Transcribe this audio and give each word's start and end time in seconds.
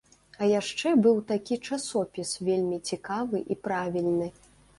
А 0.43 0.45
яшчэ 0.59 0.93
быў 1.07 1.19
такі 1.31 1.57
часопіс, 1.67 2.33
вельмі 2.49 2.81
цікавы 2.93 3.45
і 3.51 3.61
правільны. 3.69 4.33